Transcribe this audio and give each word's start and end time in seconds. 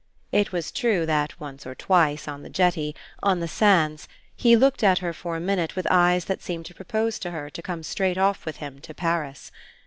It 0.31 0.51
was 0.51 0.71
true 0.71 1.05
that 1.05 1.39
once 1.39 1.63
or 1.63 1.75
twice, 1.75 2.27
on 2.27 2.41
the 2.41 2.49
jetty, 2.49 2.95
on 3.21 3.39
the 3.39 3.47
sands, 3.47 4.07
he 4.35 4.55
looked 4.55 4.83
at 4.83 4.97
her 4.97 5.13
for 5.13 5.35
a 5.35 5.39
minute 5.39 5.75
with 5.75 5.85
eyes 5.91 6.25
that 6.25 6.41
seemed 6.41 6.65
to 6.65 6.73
propose 6.73 7.19
to 7.19 7.29
her 7.29 7.51
to 7.51 7.61
come 7.61 7.83
straight 7.83 8.17
off 8.17 8.43
with 8.43 8.57
him 8.57 8.79
to 8.81 8.95
Paris. 8.95 9.51